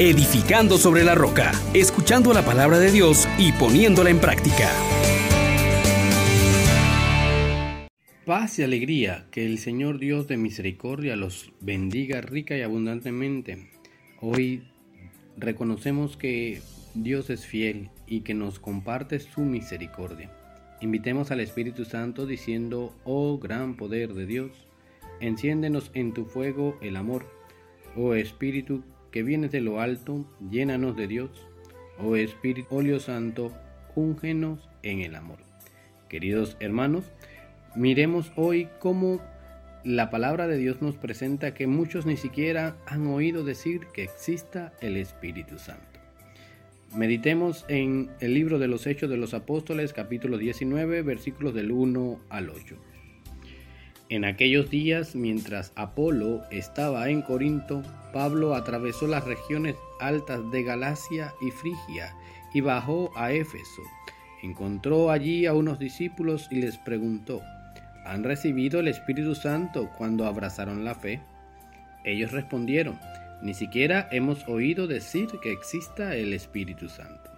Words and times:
edificando 0.00 0.78
sobre 0.78 1.04
la 1.04 1.14
roca, 1.14 1.52
escuchando 1.74 2.32
la 2.32 2.42
palabra 2.42 2.78
de 2.78 2.90
Dios 2.90 3.28
y 3.36 3.52
poniéndola 3.52 4.08
en 4.08 4.18
práctica. 4.18 4.70
Paz 8.24 8.58
y 8.58 8.62
alegría, 8.62 9.26
que 9.30 9.44
el 9.44 9.58
Señor 9.58 9.98
Dios 9.98 10.26
de 10.26 10.38
misericordia 10.38 11.16
los 11.16 11.52
bendiga 11.60 12.22
rica 12.22 12.56
y 12.56 12.62
abundantemente. 12.62 13.68
Hoy 14.22 14.62
reconocemos 15.36 16.16
que 16.16 16.62
Dios 16.94 17.28
es 17.28 17.44
fiel 17.44 17.90
y 18.06 18.22
que 18.22 18.32
nos 18.32 18.58
comparte 18.58 19.20
su 19.20 19.42
misericordia. 19.42 20.30
Invitemos 20.80 21.30
al 21.30 21.40
Espíritu 21.40 21.84
Santo 21.84 22.24
diciendo, 22.24 22.94
oh 23.04 23.38
gran 23.38 23.76
poder 23.76 24.14
de 24.14 24.24
Dios, 24.24 24.50
enciéndenos 25.20 25.90
en 25.92 26.14
tu 26.14 26.24
fuego 26.24 26.78
el 26.80 26.96
amor. 26.96 27.26
Oh 27.96 28.14
Espíritu 28.14 28.82
que 29.10 29.22
vienes 29.22 29.52
de 29.52 29.60
lo 29.60 29.80
alto, 29.80 30.26
llénanos 30.50 30.96
de 30.96 31.06
Dios. 31.06 31.30
Oh 31.98 32.16
Espíritu, 32.16 33.00
santo, 33.00 33.52
úngenos 33.94 34.68
en 34.82 35.00
el 35.00 35.14
amor. 35.14 35.38
Queridos 36.08 36.56
hermanos, 36.60 37.04
miremos 37.74 38.32
hoy 38.36 38.68
cómo 38.78 39.20
la 39.84 40.10
palabra 40.10 40.46
de 40.46 40.58
Dios 40.58 40.82
nos 40.82 40.96
presenta 40.96 41.54
que 41.54 41.66
muchos 41.66 42.04
ni 42.06 42.16
siquiera 42.16 42.76
han 42.86 43.06
oído 43.06 43.44
decir 43.44 43.86
que 43.92 44.04
exista 44.04 44.72
el 44.80 44.96
Espíritu 44.96 45.58
Santo. 45.58 45.84
Meditemos 46.94 47.64
en 47.68 48.10
el 48.20 48.34
libro 48.34 48.58
de 48.58 48.66
los 48.66 48.86
Hechos 48.86 49.08
de 49.08 49.16
los 49.16 49.32
Apóstoles, 49.32 49.92
capítulo 49.92 50.38
19, 50.38 51.02
versículos 51.02 51.54
del 51.54 51.70
1 51.70 52.20
al 52.28 52.50
8. 52.50 52.76
En 54.10 54.24
aquellos 54.24 54.68
días, 54.70 55.14
mientras 55.14 55.72
Apolo 55.76 56.42
estaba 56.50 57.08
en 57.10 57.22
Corinto, 57.22 57.84
Pablo 58.12 58.56
atravesó 58.56 59.06
las 59.06 59.24
regiones 59.24 59.76
altas 60.00 60.50
de 60.50 60.64
Galacia 60.64 61.32
y 61.40 61.52
Frigia 61.52 62.12
y 62.52 62.60
bajó 62.60 63.12
a 63.14 63.30
Éfeso. 63.30 63.82
Encontró 64.42 65.12
allí 65.12 65.46
a 65.46 65.54
unos 65.54 65.78
discípulos 65.78 66.48
y 66.50 66.56
les 66.56 66.76
preguntó, 66.76 67.40
¿han 68.04 68.24
recibido 68.24 68.80
el 68.80 68.88
Espíritu 68.88 69.36
Santo 69.36 69.88
cuando 69.96 70.26
abrazaron 70.26 70.84
la 70.84 70.96
fe? 70.96 71.20
Ellos 72.04 72.32
respondieron, 72.32 72.98
ni 73.42 73.54
siquiera 73.54 74.08
hemos 74.10 74.48
oído 74.48 74.88
decir 74.88 75.28
que 75.40 75.52
exista 75.52 76.16
el 76.16 76.32
Espíritu 76.32 76.88
Santo. 76.88 77.30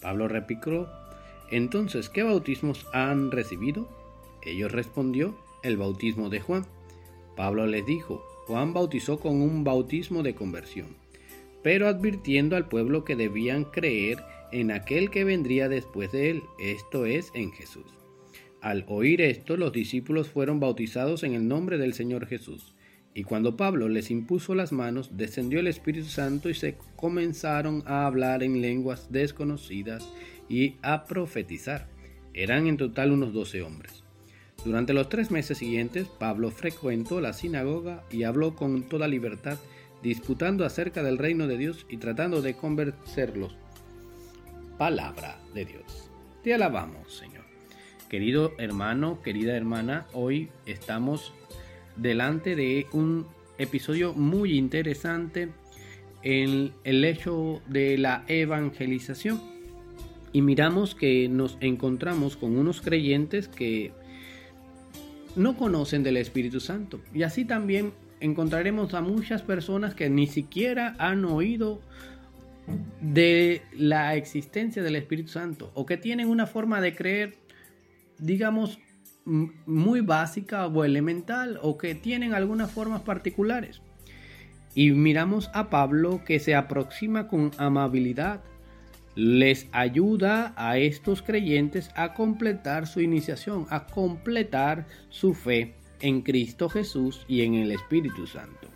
Pablo 0.00 0.28
replicó, 0.28 0.88
entonces, 1.50 2.08
¿qué 2.08 2.22
bautismos 2.22 2.86
han 2.92 3.32
recibido? 3.32 3.88
Ellos 4.44 4.70
respondió, 4.70 5.36
el 5.64 5.76
bautismo 5.76 6.30
de 6.30 6.40
Juan. 6.40 6.64
Pablo 7.36 7.66
les 7.66 7.84
dijo, 7.84 8.22
Juan 8.46 8.72
bautizó 8.72 9.18
con 9.18 9.42
un 9.42 9.64
bautismo 9.64 10.22
de 10.22 10.34
conversión, 10.34 10.96
pero 11.62 11.88
advirtiendo 11.88 12.54
al 12.54 12.68
pueblo 12.68 13.04
que 13.04 13.16
debían 13.16 13.64
creer 13.64 14.18
en 14.52 14.70
aquel 14.70 15.10
que 15.10 15.24
vendría 15.24 15.68
después 15.68 16.12
de 16.12 16.30
él, 16.30 16.42
esto 16.60 17.06
es, 17.06 17.32
en 17.34 17.50
Jesús. 17.50 17.86
Al 18.60 18.84
oír 18.88 19.20
esto, 19.20 19.56
los 19.56 19.72
discípulos 19.72 20.28
fueron 20.28 20.60
bautizados 20.60 21.24
en 21.24 21.34
el 21.34 21.48
nombre 21.48 21.76
del 21.76 21.92
Señor 21.92 22.26
Jesús. 22.26 22.74
Y 23.12 23.24
cuando 23.24 23.56
Pablo 23.56 23.88
les 23.88 24.10
impuso 24.10 24.54
las 24.54 24.72
manos, 24.72 25.16
descendió 25.16 25.60
el 25.60 25.66
Espíritu 25.66 26.06
Santo 26.06 26.48
y 26.48 26.54
se 26.54 26.76
comenzaron 26.96 27.82
a 27.86 28.06
hablar 28.06 28.42
en 28.42 28.60
lenguas 28.60 29.10
desconocidas 29.10 30.08
y 30.48 30.76
a 30.82 31.04
profetizar. 31.04 31.88
Eran 32.32 32.66
en 32.66 32.76
total 32.76 33.12
unos 33.12 33.32
doce 33.32 33.62
hombres. 33.62 34.03
Durante 34.64 34.94
los 34.94 35.10
tres 35.10 35.30
meses 35.30 35.58
siguientes, 35.58 36.08
Pablo 36.08 36.50
frecuentó 36.50 37.20
la 37.20 37.34
sinagoga 37.34 38.02
y 38.10 38.22
habló 38.22 38.56
con 38.56 38.82
toda 38.84 39.08
libertad, 39.08 39.58
disputando 40.02 40.64
acerca 40.64 41.02
del 41.02 41.18
reino 41.18 41.46
de 41.46 41.58
Dios 41.58 41.84
y 41.90 41.98
tratando 41.98 42.40
de 42.40 42.54
convencerlos. 42.54 43.54
Palabra 44.78 45.38
de 45.54 45.66
Dios. 45.66 46.10
Te 46.42 46.54
alabamos, 46.54 47.14
Señor. 47.14 47.44
Querido 48.08 48.52
hermano, 48.58 49.20
querida 49.22 49.54
hermana, 49.54 50.06
hoy 50.14 50.48
estamos 50.66 51.32
delante 51.96 52.56
de 52.56 52.86
un 52.92 53.26
episodio 53.58 54.14
muy 54.14 54.56
interesante 54.56 55.50
en 56.22 56.72
el 56.84 57.04
hecho 57.04 57.60
de 57.68 57.98
la 57.98 58.24
evangelización. 58.28 59.42
Y 60.32 60.42
miramos 60.42 60.94
que 60.94 61.28
nos 61.28 61.58
encontramos 61.60 62.36
con 62.36 62.56
unos 62.56 62.80
creyentes 62.80 63.46
que 63.46 63.92
no 65.36 65.56
conocen 65.56 66.02
del 66.02 66.16
Espíritu 66.16 66.60
Santo. 66.60 67.00
Y 67.12 67.22
así 67.22 67.44
también 67.44 67.92
encontraremos 68.20 68.94
a 68.94 69.00
muchas 69.00 69.42
personas 69.42 69.94
que 69.94 70.08
ni 70.08 70.26
siquiera 70.26 70.94
han 70.98 71.24
oído 71.24 71.80
de 73.00 73.62
la 73.76 74.14
existencia 74.14 74.82
del 74.82 74.96
Espíritu 74.96 75.28
Santo 75.28 75.70
o 75.74 75.84
que 75.84 75.96
tienen 75.96 76.28
una 76.28 76.46
forma 76.46 76.80
de 76.80 76.94
creer, 76.94 77.36
digamos, 78.18 78.78
muy 79.24 80.00
básica 80.00 80.66
o 80.66 80.84
elemental 80.84 81.58
o 81.62 81.78
que 81.78 81.94
tienen 81.94 82.34
algunas 82.34 82.70
formas 82.70 83.02
particulares. 83.02 83.80
Y 84.74 84.90
miramos 84.90 85.50
a 85.54 85.70
Pablo 85.70 86.22
que 86.24 86.40
se 86.40 86.54
aproxima 86.54 87.28
con 87.28 87.52
amabilidad, 87.58 88.42
les 89.14 89.68
ayuda 89.72 90.52
a 90.56 90.78
estos 90.78 91.22
creyentes 91.22 91.90
a 91.94 92.14
completar 92.14 92.86
su 92.86 93.00
iniciación, 93.00 93.66
a 93.70 93.86
completar 93.86 94.86
su 95.08 95.34
fe 95.34 95.74
en 96.00 96.22
Cristo 96.22 96.68
Jesús 96.68 97.24
y 97.28 97.42
en 97.42 97.54
el 97.54 97.70
Espíritu 97.70 98.26
Santo. 98.26 98.68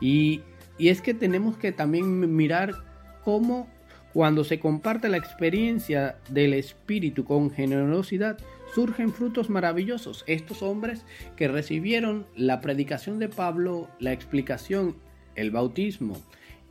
Y, 0.00 0.42
es 0.78 1.00
que 1.00 1.14
tenemos 1.14 1.56
que 1.58 1.70
también 1.70 2.34
mirar 2.34 2.74
cómo 3.22 3.68
cuando 4.12 4.42
se 4.42 4.58
comparte 4.58 5.08
la 5.08 5.16
experiencia 5.16 6.16
del 6.28 6.54
Espíritu 6.54 7.24
con 7.24 7.50
generosidad, 7.50 8.38
surgen 8.74 9.12
frutos 9.12 9.48
maravillosos. 9.48 10.24
Estos 10.26 10.62
hombres 10.62 11.04
que 11.36 11.46
recibieron 11.46 12.26
la 12.34 12.60
predicación 12.60 13.20
de 13.20 13.28
Pablo, 13.28 13.88
la 14.00 14.12
explicación, 14.12 14.96
el 15.36 15.50
bautismo 15.52 16.20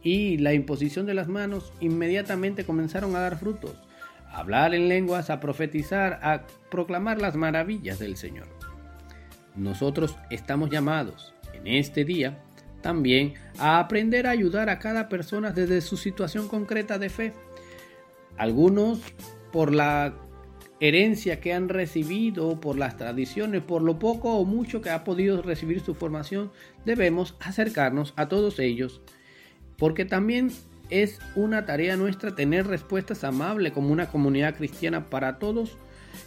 y 0.04 0.38
la 0.38 0.54
imposición 0.54 1.06
de 1.06 1.14
las 1.14 1.28
manos, 1.28 1.74
inmediatamente 1.80 2.66
comenzaron 2.66 3.16
a 3.16 3.20
dar 3.20 3.38
frutos, 3.38 3.76
a 4.30 4.40
hablar 4.40 4.74
en 4.74 4.90
lenguas, 4.90 5.30
a 5.30 5.40
profetizar, 5.40 6.20
a 6.24 6.46
proclamar 6.70 7.22
las 7.22 7.36
maravillas 7.36 8.00
del 8.00 8.18
Señor. 8.18 8.48
Nosotros 9.56 10.16
estamos 10.30 10.70
llamados 10.70 11.34
en 11.54 11.68
este 11.68 12.06
día 12.06 12.40
también 12.82 13.36
a 13.60 13.80
aprender 13.80 14.28
a 14.28 14.32
ayudar 14.32 14.70
a 14.70 14.80
cada 14.80 15.08
persona 15.08 15.52
desde 15.52 15.82
su 15.82 15.98
situación 15.98 16.48
concreta 16.48 16.98
de 16.98 17.10
fe. 17.10 17.34
Algunos 18.38 19.02
por 19.52 19.74
la 19.74 20.14
herencia 20.80 21.40
que 21.40 21.54
han 21.54 21.70
recibido, 21.70 22.60
por 22.60 22.78
las 22.78 22.98
tradiciones, 22.98 23.62
por 23.62 23.84
lo 23.84 24.00
poco 24.00 24.34
o 24.36 24.46
mucho 24.46 24.82
que 24.82 24.90
ha 24.90 25.04
podido 25.04 25.42
recibir 25.42 25.80
su 25.82 25.94
formación, 25.94 26.52
debemos 26.86 27.36
acercarnos 27.40 28.14
a 28.18 28.28
todos 28.28 28.58
ellos, 28.58 29.02
porque 29.82 30.06
también 30.06 30.52
es 30.92 31.18
una 31.36 31.66
tarea 31.66 31.98
nuestra 31.98 32.36
tener 32.36 32.68
respuestas 32.68 33.24
amables 33.24 33.72
como 33.72 33.92
una 33.92 34.10
comunidad 34.10 34.56
cristiana 34.56 35.08
para 35.08 35.40
todos 35.40 35.76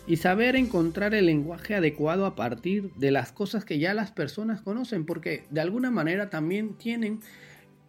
y 0.08 0.16
saber 0.16 0.56
encontrar 0.56 1.14
el 1.14 1.26
lenguaje 1.26 1.76
adecuado 1.76 2.26
a 2.26 2.34
partir 2.34 2.90
de 2.94 3.12
las 3.12 3.30
cosas 3.30 3.64
que 3.64 3.78
ya 3.78 3.94
las 3.94 4.10
personas 4.10 4.60
conocen, 4.60 5.06
porque 5.06 5.44
de 5.50 5.60
alguna 5.60 5.92
manera 5.92 6.30
también 6.30 6.74
tienen 6.74 7.20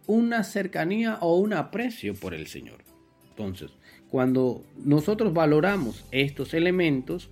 una 0.06 0.44
cercanía 0.44 1.18
o 1.20 1.36
un 1.36 1.52
aprecio 1.52 2.14
por 2.14 2.32
el 2.32 2.46
Señor. 2.46 2.84
Entonces, 3.30 3.72
cuando 4.08 4.62
nosotros 4.76 5.34
valoramos 5.34 6.04
estos 6.12 6.54
elementos 6.54 7.28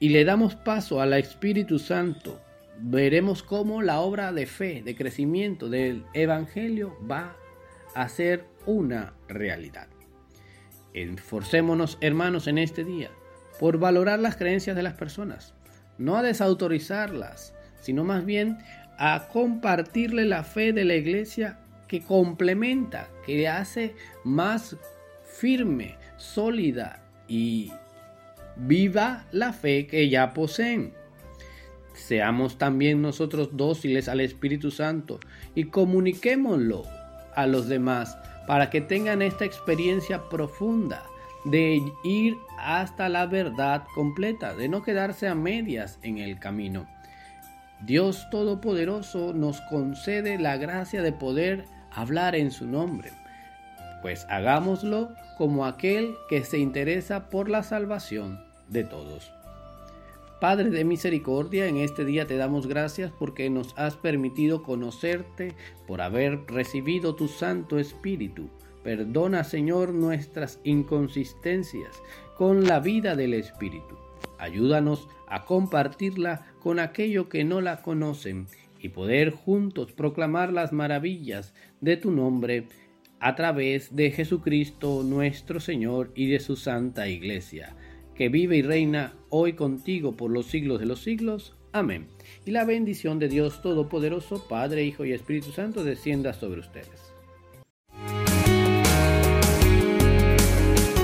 y 0.00 0.08
le 0.08 0.24
damos 0.24 0.54
paso 0.54 1.02
al 1.02 1.12
Espíritu 1.12 1.78
Santo, 1.78 2.40
veremos 2.80 3.42
cómo 3.42 3.82
la 3.82 4.00
obra 4.00 4.32
de 4.32 4.46
fe, 4.46 4.82
de 4.84 4.96
crecimiento 4.96 5.68
del 5.68 6.04
Evangelio 6.14 6.96
va 7.10 7.36
a 7.94 8.08
ser 8.08 8.44
una 8.66 9.14
realidad. 9.28 9.88
Esforcémonos, 10.94 11.98
hermanos, 12.00 12.46
en 12.46 12.58
este 12.58 12.84
día 12.84 13.10
por 13.58 13.78
valorar 13.78 14.20
las 14.20 14.36
creencias 14.36 14.76
de 14.76 14.82
las 14.82 14.94
personas, 14.94 15.54
no 15.98 16.16
a 16.16 16.22
desautorizarlas, 16.22 17.54
sino 17.80 18.04
más 18.04 18.24
bien 18.24 18.58
a 18.98 19.28
compartirle 19.32 20.24
la 20.24 20.44
fe 20.44 20.72
de 20.72 20.84
la 20.84 20.94
iglesia 20.94 21.58
que 21.88 22.02
complementa, 22.02 23.08
que 23.24 23.48
hace 23.48 23.94
más 24.24 24.76
firme, 25.24 25.96
sólida 26.16 27.02
y 27.26 27.72
viva 28.56 29.26
la 29.32 29.52
fe 29.52 29.86
que 29.86 30.08
ya 30.08 30.32
poseen. 30.34 30.97
Seamos 31.98 32.58
también 32.58 33.02
nosotros 33.02 33.50
dóciles 33.52 34.08
al 34.08 34.20
Espíritu 34.20 34.70
Santo 34.70 35.18
y 35.54 35.64
comuniquémoslo 35.64 36.84
a 37.34 37.46
los 37.46 37.68
demás 37.68 38.16
para 38.46 38.70
que 38.70 38.80
tengan 38.80 39.20
esta 39.20 39.44
experiencia 39.44 40.28
profunda 40.28 41.02
de 41.44 41.82
ir 42.04 42.36
hasta 42.58 43.08
la 43.08 43.26
verdad 43.26 43.84
completa, 43.94 44.54
de 44.54 44.68
no 44.68 44.82
quedarse 44.82 45.28
a 45.28 45.34
medias 45.34 45.98
en 46.02 46.18
el 46.18 46.38
camino. 46.38 46.86
Dios 47.80 48.28
Todopoderoso 48.30 49.32
nos 49.34 49.60
concede 49.62 50.38
la 50.38 50.56
gracia 50.56 51.02
de 51.02 51.12
poder 51.12 51.64
hablar 51.92 52.34
en 52.34 52.50
su 52.50 52.66
nombre. 52.66 53.12
Pues 54.02 54.24
hagámoslo 54.28 55.10
como 55.36 55.66
aquel 55.66 56.14
que 56.28 56.44
se 56.44 56.58
interesa 56.58 57.28
por 57.28 57.48
la 57.48 57.62
salvación 57.62 58.44
de 58.68 58.84
todos. 58.84 59.37
Padre 60.40 60.70
de 60.70 60.84
misericordia, 60.84 61.66
en 61.66 61.78
este 61.78 62.04
día 62.04 62.28
te 62.28 62.36
damos 62.36 62.68
gracias 62.68 63.10
porque 63.18 63.50
nos 63.50 63.76
has 63.76 63.96
permitido 63.96 64.62
conocerte, 64.62 65.54
por 65.84 66.00
haber 66.00 66.44
recibido 66.46 67.16
tu 67.16 67.26
Santo 67.26 67.76
Espíritu. 67.76 68.48
Perdona, 68.84 69.42
Señor, 69.42 69.92
nuestras 69.92 70.60
inconsistencias 70.62 72.00
con 72.36 72.68
la 72.68 72.78
vida 72.78 73.16
del 73.16 73.34
Espíritu. 73.34 73.96
Ayúdanos 74.38 75.08
a 75.26 75.44
compartirla 75.44 76.46
con 76.60 76.78
aquellos 76.78 77.26
que 77.26 77.42
no 77.42 77.60
la 77.60 77.82
conocen 77.82 78.46
y 78.78 78.90
poder 78.90 79.30
juntos 79.30 79.90
proclamar 79.90 80.52
las 80.52 80.72
maravillas 80.72 81.52
de 81.80 81.96
tu 81.96 82.12
nombre 82.12 82.68
a 83.18 83.34
través 83.34 83.96
de 83.96 84.12
Jesucristo 84.12 85.02
nuestro 85.02 85.58
Señor 85.58 86.12
y 86.14 86.30
de 86.30 86.38
su 86.38 86.54
Santa 86.54 87.08
Iglesia 87.08 87.74
que 88.18 88.28
vive 88.28 88.56
y 88.56 88.62
reina 88.62 89.12
hoy 89.30 89.52
contigo 89.52 90.16
por 90.16 90.32
los 90.32 90.46
siglos 90.46 90.80
de 90.80 90.86
los 90.86 91.00
siglos. 91.00 91.54
Amén. 91.72 92.08
Y 92.44 92.50
la 92.50 92.64
bendición 92.64 93.20
de 93.20 93.28
Dios 93.28 93.62
Todopoderoso, 93.62 94.48
Padre, 94.48 94.84
Hijo 94.84 95.04
y 95.04 95.12
Espíritu 95.12 95.52
Santo, 95.52 95.84
descienda 95.84 96.32
sobre 96.32 96.60
ustedes. 96.60 97.12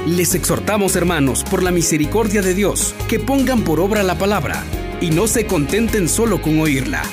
Les 0.09 0.35
exhortamos, 0.35 0.97
hermanos, 0.97 1.45
por 1.45 1.63
la 1.63 1.71
misericordia 1.71 2.43
de 2.43 2.53
Dios, 2.53 2.95
que 3.09 3.21
pongan 3.21 3.63
por 3.63 3.79
obra 3.79 4.03
la 4.03 4.19
palabra 4.19 4.65
y 5.01 5.11
no 5.11 5.29
se 5.29 5.47
contenten 5.47 6.09
solo 6.09 6.43
con 6.43 6.59
oírla. 6.59 7.05